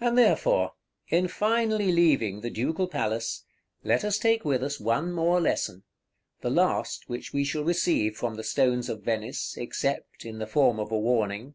And 0.00 0.16
therefore, 0.16 0.72
in 1.08 1.28
finally 1.28 1.92
leaving 1.92 2.40
the 2.40 2.48
Ducal 2.48 2.88
Palace, 2.88 3.44
let 3.84 4.02
us 4.02 4.16
take 4.16 4.46
with 4.46 4.62
us 4.62 4.80
one 4.80 5.12
more 5.12 5.42
lesson, 5.42 5.82
the 6.40 6.48
last 6.48 7.10
which 7.10 7.34
we 7.34 7.44
shall 7.44 7.62
receive 7.62 8.16
from 8.16 8.36
the 8.36 8.42
Stones 8.42 8.88
of 8.88 9.02
Venice, 9.04 9.54
except 9.58 10.24
in 10.24 10.38
the 10.38 10.46
form 10.46 10.80
of 10.80 10.90
a 10.90 10.98
warning. 10.98 11.52